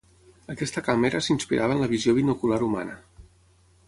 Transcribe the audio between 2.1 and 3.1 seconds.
binocular humana.